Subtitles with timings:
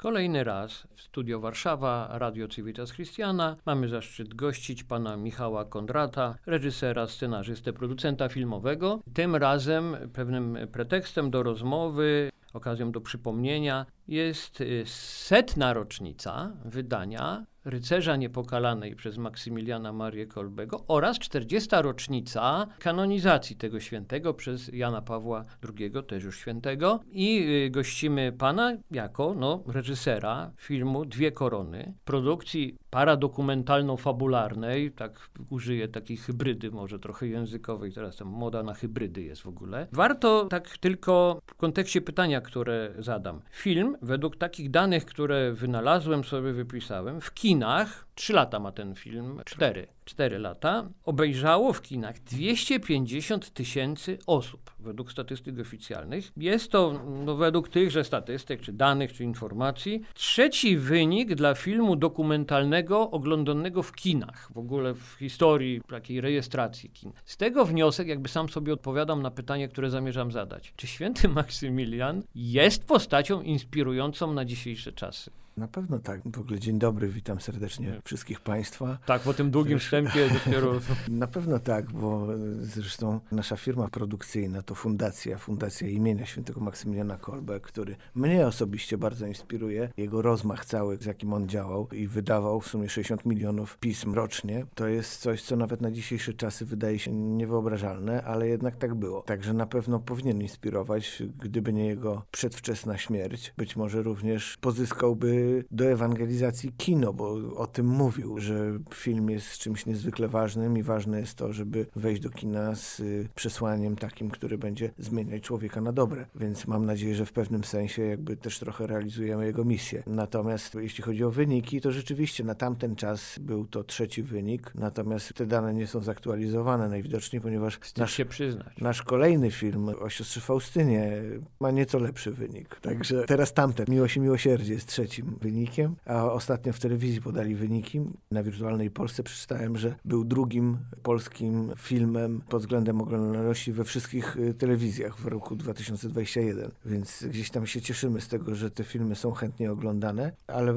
[0.00, 3.56] Kolejny raz w Studio Warszawa, Radio Civitas Christiana.
[3.66, 9.00] Mamy zaszczyt gościć pana Michała Kondrata, reżysera, scenarzystę, producenta filmowego.
[9.14, 18.16] Tym razem pewnym pretekstem do rozmowy, okazją do przypomnienia jest y, setna rocznica wydania Rycerza
[18.16, 21.68] Niepokalanej przez Maksymiliana Marię Kolbego oraz 40.
[21.72, 25.44] rocznica kanonizacji tego świętego przez Jana Pawła
[25.78, 27.00] II, też już świętego.
[27.12, 36.16] I y, gościmy pana jako no, reżysera filmu Dwie Korony, produkcji paradokumentalno-fabularnej, tak użyję takiej
[36.16, 39.86] hybrydy może trochę językowej, teraz tam moda na hybrydy jest w ogóle.
[39.92, 43.40] Warto tak tylko w kontekście pytania, które zadam.
[43.50, 49.40] Film, według takich danych, które wynalazłem sobie, wypisałem, w kinach, trzy lata ma ten film,
[49.44, 56.32] cztery 4 lata, obejrzało w kinach 250 tysięcy osób, według statystyk oficjalnych.
[56.36, 63.10] Jest to, no, według tychże statystyk, czy danych, czy informacji, trzeci wynik dla filmu dokumentalnego
[63.10, 67.12] oglądanego w kinach, w ogóle w historii takiej rejestracji kin.
[67.24, 70.72] Z tego wniosek, jakby sam sobie odpowiadam na pytanie, które zamierzam zadać.
[70.76, 73.89] Czy święty Maksymilian jest postacią inspirującą
[74.34, 75.30] na dzisiejsze czasy?
[75.56, 76.20] Na pewno tak.
[76.24, 78.98] W ogóle dzień dobry, witam serdecznie wszystkich Państwa.
[79.06, 80.72] Tak, po tym długim wstępie dopiero.
[81.08, 82.26] Na pewno tak, bo
[82.60, 89.26] zresztą nasza firma produkcyjna to fundacja, fundacja imienia świętego Maksymiliana Kolbe, który mnie osobiście bardzo
[89.26, 89.92] inspiruje.
[89.96, 94.66] Jego rozmach cały, z jakim on działał i wydawał w sumie 60 milionów pism rocznie,
[94.74, 99.22] to jest coś, co nawet na dzisiejsze czasy wydaje się niewyobrażalne, ale jednak tak było.
[99.22, 103.54] Także na pewno powinien inspirować, gdyby nie jego przedwczesna śmierć.
[103.56, 105.39] Być może również pozyskałby
[105.70, 111.20] do ewangelizacji kino, bo o tym mówił, że film jest czymś niezwykle ważnym i ważne
[111.20, 115.92] jest to, żeby wejść do kina z y, przesłaniem takim, które będzie zmieniać człowieka na
[115.92, 116.26] dobre.
[116.34, 120.02] Więc mam nadzieję, że w pewnym sensie jakby też trochę realizujemy jego misję.
[120.06, 125.34] Natomiast jeśli chodzi o wyniki, to rzeczywiście na tamten czas był to trzeci wynik, natomiast
[125.34, 128.76] te dane nie są zaktualizowane najwidoczniej, ponieważ nasz, się przyznać.
[128.80, 131.12] nasz kolejny film o siostrze Faustynie
[131.60, 132.80] ma nieco lepszy wynik.
[132.80, 138.00] Także teraz tamten, Miłość i Miłosierdzie jest trzecim wynikiem, a ostatnio w telewizji podali wyniki.
[138.30, 144.54] Na Wirtualnej Polsce przeczytałem, że był drugim polskim filmem pod względem oglądalności we wszystkich y,
[144.54, 149.32] telewizjach w roku 2021, więc gdzieś tam się cieszymy z tego, że te filmy są
[149.32, 150.72] chętnie oglądane, ale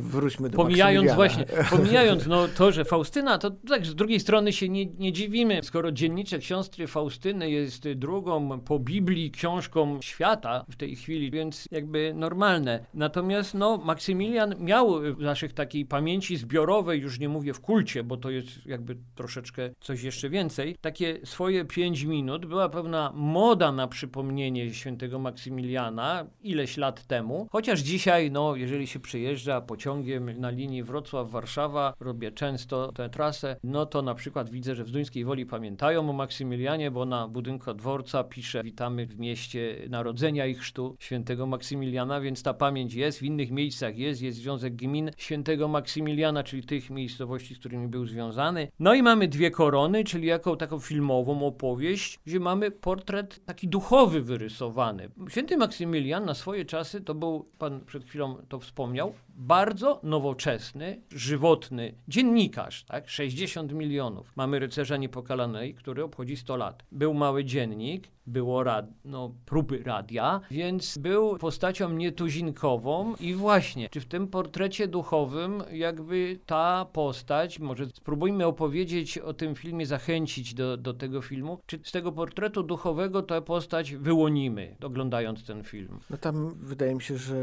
[0.00, 4.68] wróćmy do Pomijając właśnie, pomijając no, to, że Faustyna, to tak z drugiej strony się
[4.68, 10.96] nie, nie dziwimy, skoro dzienniczek siostry Faustyny jest drugą po Biblii książką świata w tej
[10.96, 12.86] chwili, więc jakby normalne.
[12.94, 18.16] Natomiast no, Maksymilian miał w naszych takiej pamięci zbiorowej, już nie mówię w kulcie, bo
[18.16, 22.46] to jest jakby troszeczkę coś jeszcze więcej, takie swoje pięć minut.
[22.46, 29.00] Była pewna moda na przypomnienie świętego Maksymiliana ileś lat temu, chociaż dzisiaj, no, jeżeli się
[29.00, 34.84] przyjeżdża pociągiem na linii Wrocław-Warszawa, robię często tę trasę, no to na przykład widzę, że
[34.84, 40.46] w Zduńskiej Woli pamiętają o Maksymilianie, bo na budynku dworca pisze witamy w mieście narodzenia
[40.46, 45.10] i chrztu świętego Maksymiliana, więc ta pamięć jest, w innych miejscach jest, jest Związek Gmin
[45.16, 48.68] Świętego Maksymiliana, czyli tych miejscowości, z którymi był związany.
[48.78, 54.22] No i mamy dwie korony, czyli jaką taką filmową opowieść, gdzie mamy portret taki duchowy
[54.22, 55.08] wyrysowany.
[55.28, 61.94] Święty Maksymilian na swoje czasy to był, pan przed chwilą to wspomniał, bardzo nowoczesny, żywotny
[62.08, 63.08] dziennikarz, tak?
[63.10, 64.32] 60 milionów.
[64.36, 66.84] Mamy rycerza niepokalanej, który obchodzi 100 lat.
[66.92, 74.00] Był mały dziennik, było rad, no, próby radia, więc był postacią nietuzinkową i właśnie, czy
[74.00, 80.76] w tym portrecie duchowym jakby ta postać, może spróbujmy opowiedzieć o tym filmie, zachęcić do,
[80.76, 86.00] do tego filmu, czy z tego portretu duchowego tę postać wyłonimy, oglądając ten film?
[86.10, 87.36] No tam wydaje mi się, że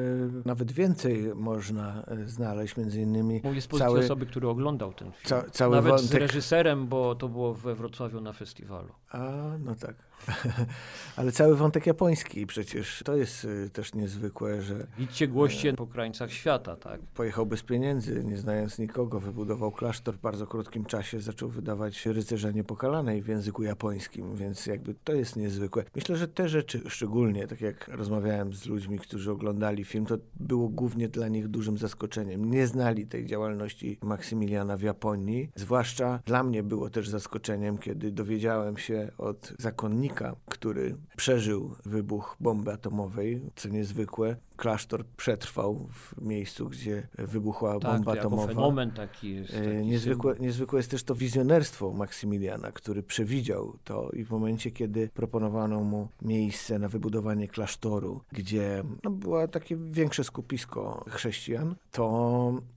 [0.46, 5.12] nawet więcej można e, znaleźć, między innymi Mówię z pozycji cały, osoby, który oglądał ten
[5.12, 5.24] film.
[5.24, 6.08] Ca, cały nawet wątek...
[6.08, 8.94] z reżyserem, bo to było we Wrocławiu na festiwalu.
[9.10, 9.96] A, no tak.
[11.16, 14.88] Ale cały wątek japoński przecież to jest y, też niezwykłe, że...
[15.00, 17.02] Idźcie głoście e, po krańcach świata, tak?
[17.02, 22.52] Pojechał bez pieniędzy, nie znając nikogo, wybudował klasztor w bardzo krótkim czasie, zaczął wydawać rycerza
[22.52, 25.84] niepokalanej w języku japońskim, więc jakby to jest niezwykłe.
[25.96, 30.70] Myślę, że te rzeczy szczególnie, tak jak rozmawiałem z ludźmi, którzy oglądali film, to było
[30.70, 32.52] głównie dla nich dużym zaskoczeniem.
[32.52, 38.78] Nie znali tej działalności Maksymiliana w Japonii, zwłaszcza dla mnie było też zaskoczeniem, kiedy dowiedziałem
[38.78, 40.13] się od zakonnika,
[40.46, 48.12] który przeżył wybuch bomby atomowej, co niezwykłe, klasztor przetrwał w miejscu, gdzie wybuchła Tak, bomba
[48.12, 48.48] atomowa.
[48.48, 49.54] fenomen taki jest.
[49.54, 54.72] E, Taki Niezwykłe, niezwykłe jest też to wizjonerstwo Maksymiliana, który przewidział to i w momencie,
[54.72, 62.04] kiedy proponowano mu miejsce na wybudowanie klasztoru, gdzie no, było takie większe skupisko chrześcijan, to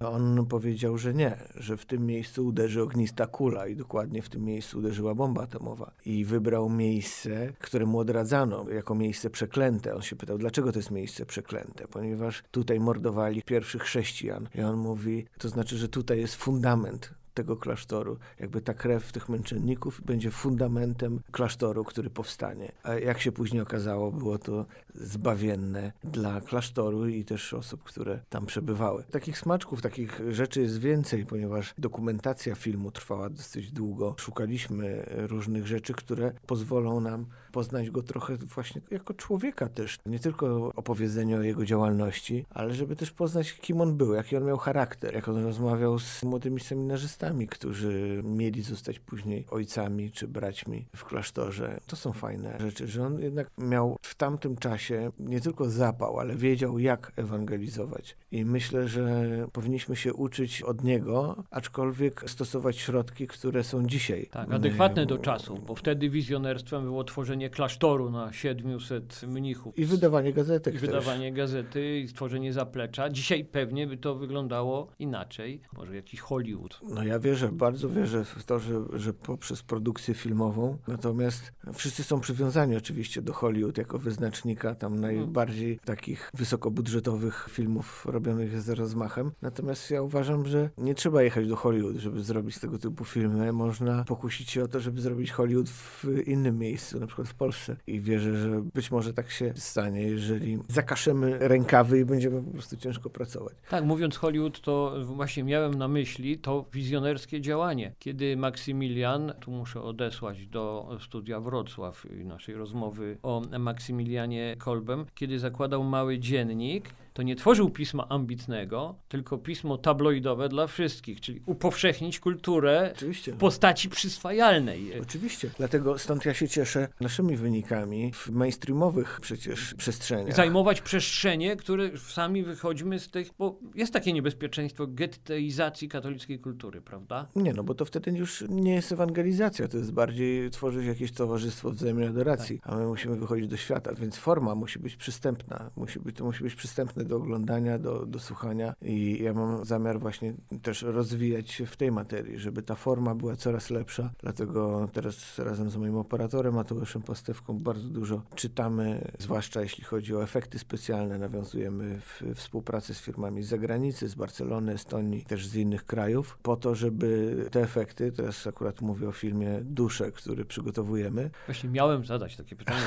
[0.01, 4.45] on powiedział, że nie, że w tym miejscu uderzy ognista kula i dokładnie w tym
[4.45, 5.91] miejscu uderzyła bomba atomowa.
[6.07, 9.95] I wybrał miejsce, które mu odradzano jako miejsce przeklęte.
[9.95, 11.76] On się pytał, dlaczego to jest miejsce przeklęte?
[11.85, 14.49] Ponieważ tutaj mordowali pierwszych chrześcijan.
[14.55, 18.19] I on mówi, to znaczy, że tutaj jest fundament tego klasztoru.
[18.41, 22.73] Jakby ta krew tych męczenników będzie fundamentem klasztoru, który powstanie.
[22.83, 28.47] A jak się później okazało, było to zbawienne dla klasztoru i też osób, które tam
[28.47, 29.05] przebywały.
[29.11, 34.15] Takich smaczków, takich rzeczy jest więcej, ponieważ dokumentacja filmu trwała dosyć długo.
[34.19, 39.99] Szukaliśmy różnych rzeczy, które pozwolą nam poznać go trochę właśnie jako człowieka też.
[40.07, 44.45] Nie tylko opowiedzenie o jego działalności, ale żeby też poznać, kim on był, jaki on
[44.45, 50.87] miał charakter, jak on rozmawiał z młodymi seminarzystami, którzy mieli zostać później ojcami czy braćmi
[50.97, 51.81] w klasztorze.
[51.87, 56.37] To są fajne rzeczy, że on jednak miał w tamtym czasie nie tylko zapał, ale
[56.37, 58.17] wiedział, jak ewangelizować.
[58.31, 64.29] I myślę, że powinniśmy się uczyć od niego, aczkolwiek stosować środki, które są dzisiaj.
[64.31, 69.79] Tak, adekwatne do czasu, bo wtedy wizjonerstwem było tworzenie klasztoru na 700 mnichów.
[69.79, 70.87] I wydawanie gazetek I też.
[70.87, 73.11] wydawanie gazety i stworzenie zaplecza.
[73.11, 75.61] Dzisiaj pewnie by to wyglądało inaczej.
[75.77, 76.81] Może jakiś Hollywood.
[76.89, 82.21] No ja wierzę, bardzo wierzę w to, że, że poprzez produkcję filmową, natomiast wszyscy są
[82.21, 89.31] przywiązani oczywiście do Hollywood jako wyznacznika tam najbardziej takich wysokobudżetowych filmów robionych z rozmachem.
[89.43, 93.53] Natomiast ja uważam, że nie trzeba jechać do Hollywood, żeby zrobić tego typu filmy.
[93.53, 97.77] Można pokusić się o to, żeby zrobić Hollywood w innym miejscu, na przykład w Polsce.
[97.87, 102.77] I wierzę, że być może tak się stanie, jeżeli zakaszemy rękawy i będziemy po prostu
[102.77, 103.55] ciężko pracować.
[103.71, 106.65] Tak, mówiąc Hollywood, to właśnie miałem na myśli to
[107.07, 107.93] wizjonerskie działanie.
[107.99, 115.85] Kiedy Maksymilian, tu muszę odesłać do studia Wrocław naszej rozmowy o Maksymilianie Kolbem, kiedy zakładał
[115.85, 122.93] mały dziennik, to nie tworzył pisma ambitnego, tylko pismo tabloidowe dla wszystkich, czyli upowszechnić kulturę
[122.97, 123.33] Oczywiście.
[123.33, 125.01] w postaci przyswajalnej.
[125.01, 125.51] Oczywiście.
[125.59, 130.37] Dlatego stąd ja się cieszę naszymi wynikami w mainstreamowych przecież przestrzeniach.
[130.37, 137.29] Zajmować przestrzenie, które sami wychodzimy z tych, bo jest takie niebezpieczeństwo getteizacji katolickiej kultury, prawda?
[137.37, 141.71] Nie, no bo to wtedy już nie jest ewangelizacja, to jest bardziej tworzyć jakieś towarzystwo
[141.71, 146.17] wzajemnej adoracji, a my musimy wychodzić do świata, więc forma musi być przystępna, musi być,
[146.17, 150.83] to musi być przystępne do oglądania, do, do słuchania i ja mam zamiar właśnie też
[150.83, 155.77] rozwijać się w tej materii, żeby ta forma była coraz lepsza, dlatego teraz razem z
[155.77, 162.23] moim operatorem Mateuszem Pastewką bardzo dużo czytamy, zwłaszcza jeśli chodzi o efekty specjalne, nawiązujemy w
[162.35, 167.37] współpracę z firmami z zagranicy, z Barcelony, Estonii, też z innych krajów, po to, żeby
[167.51, 172.81] te efekty, teraz akurat mówię o filmie Dusze, który przygotowujemy, Właśnie miałem zadać takie pytanie,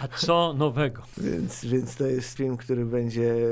[0.00, 1.02] a co nowego?
[1.18, 2.99] Więc, więc to jest film, który będzie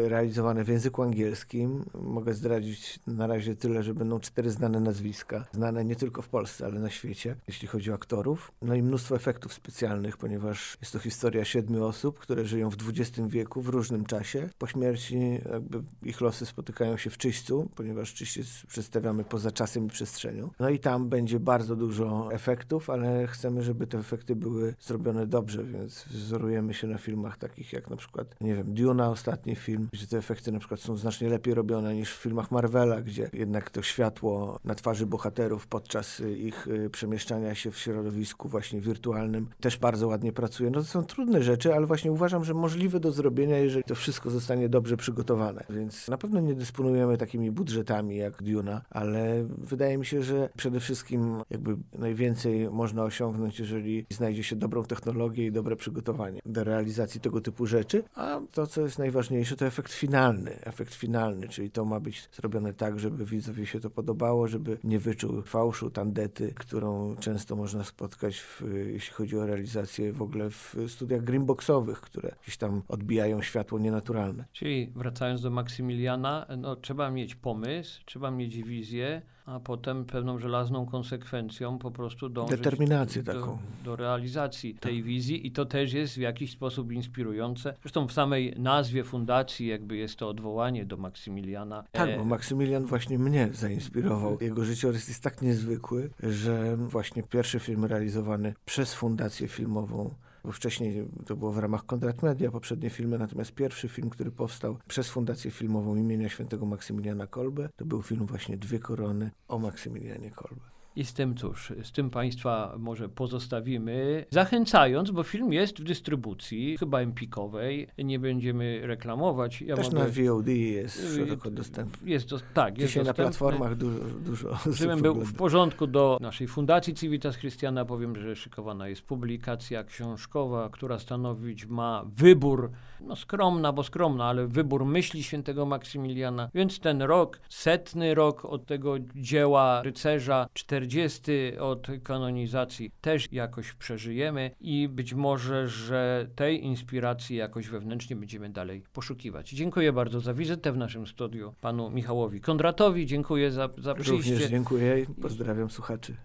[0.09, 1.85] realizowany w języku angielskim.
[1.95, 5.47] Mogę zdradzić na razie tyle, że będą cztery znane nazwiska.
[5.53, 8.53] Znane nie tylko w Polsce, ale na świecie, jeśli chodzi o aktorów.
[8.63, 13.29] No i mnóstwo efektów specjalnych, ponieważ jest to historia siedmiu osób, które żyją w XX
[13.29, 14.49] wieku w różnym czasie.
[14.59, 19.87] Po śmierci jakby ich losy spotykają się w czyśćcu, ponieważ czyść jest, przedstawiamy poza czasem
[19.87, 20.51] i przestrzenią.
[20.61, 25.65] No i tam będzie bardzo dużo efektów, ale chcemy, żeby te efekty były zrobione dobrze,
[25.65, 30.07] więc wzorujemy się na filmach takich jak na przykład, nie wiem, Duna, ostatni film, gdzie
[30.07, 33.83] te efekty na przykład są znacznie lepiej robione niż w filmach Marvela, gdzie jednak to
[33.83, 39.79] światło na twarzy bohaterów podczas y, ich y, przemieszczania się w środowisku właśnie wirtualnym też
[39.79, 40.71] bardzo ładnie pracuje.
[40.71, 44.31] No to są trudne rzeczy, ale właśnie uważam, że możliwe do zrobienia, jeżeli to wszystko
[44.31, 45.65] zostanie dobrze przygotowane.
[45.71, 50.81] Więc na pewno nie dysponujemy takimi budżetami jak Duna, ale wydaje mi się, że przede
[50.81, 57.21] wszystkim jakby najwięcej można osiągnąć, jeżeli znajdzie się dobrą technologię i dobre przygotowanie do realizacji
[57.21, 59.28] tego typu rzeczy, a to, co jest najważniejsze,
[59.59, 60.51] to efekt finalny.
[60.61, 64.99] Efekt finalny, czyli to ma być zrobione tak, żeby widzowi się to podobało, żeby nie
[64.99, 70.77] wyczuł fałszu, tandety, którą często można spotkać, w, jeśli chodzi o realizację w ogóle w
[70.89, 74.45] studiach greenboxowych, które gdzieś tam odbijają światło nienaturalne.
[74.53, 80.87] Czyli wracając do Maksymiliana, no, trzeba mieć pomysł, trzeba mieć wizję, a potem pewną żelazną
[80.87, 83.59] konsekwencją po prostu dążyć Determinację do, taką.
[83.85, 87.75] do realizacji tej wizji i to też jest w jakiś sposób inspirujące.
[87.83, 91.85] Zresztą w samej nazwie fundacji jakby jest to odwołanie do Maksymiliana.
[91.93, 94.39] Tak, E, bo Maksymilian właśnie mnie zainspirował.
[94.41, 101.09] Jego życiorys jest tak niezwykły, że właśnie pierwszy film realizowany przez fundację filmową bo wcześniej
[101.27, 105.51] to było w ramach Kondrat Media, poprzednie filmy, natomiast pierwszy film, który powstał przez Fundację
[105.51, 110.78] Filmową imienia świętego Maksymiliana Kolbe, to był film właśnie Dwie Korony o Maksymilianie Kolbe.
[110.97, 116.79] I z tym cóż, z tym Państwa może pozostawimy, zachęcając, bo film jest w dystrybucji,
[116.79, 119.63] chyba empikowej, nie będziemy reklamować.
[119.63, 119.99] Ja Też mogę...
[119.99, 122.11] na VOD jest szeroko dostępny.
[122.11, 122.41] Jest do...
[122.55, 123.25] tak, jest Dzisiaj dostępny.
[123.25, 128.37] na platformach dużo, dużo Żebym był w porządku do naszej Fundacji Civitas Christiana, powiem, że
[128.37, 135.23] szykowana jest publikacja książkowa, która stanowić ma wybór, no skromna, bo skromna, ale wybór myśli
[135.23, 136.51] świętego Maksymiliana.
[136.55, 143.73] Więc ten rok, setny rok od tego dzieła rycerza, 40 40 od kanonizacji też jakoś
[143.73, 149.51] przeżyjemy i być może, że tej inspiracji jakoś wewnętrznie będziemy dalej poszukiwać.
[149.51, 153.07] Dziękuję bardzo za wizytę w naszym studiu panu Michałowi Kondratowi.
[153.07, 154.33] Dziękuję za, za przyjście.
[154.33, 156.17] Również dziękuję i pozdrawiam słuchaczy.